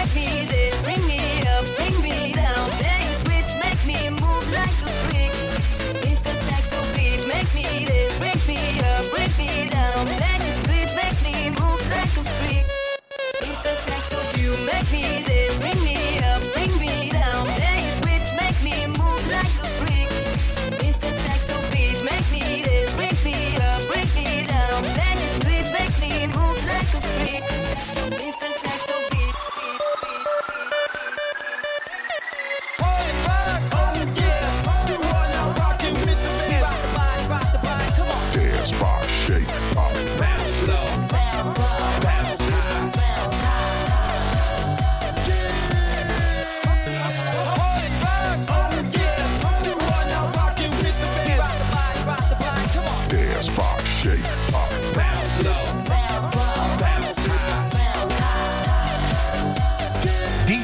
let 0.00 0.14
me 0.14 0.59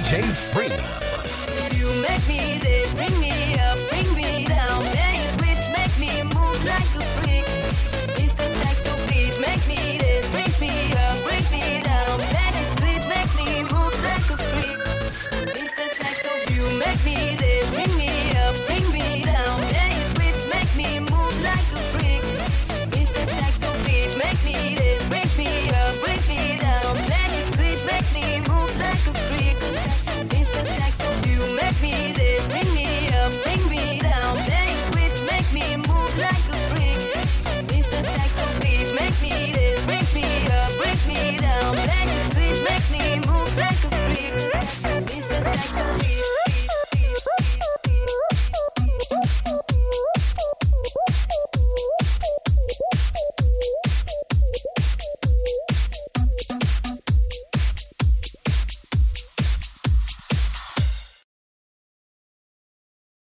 DJ 0.07 0.23
Freeman. 0.23 0.79
You 1.75 1.89
make 2.01 2.29
me 2.29 2.56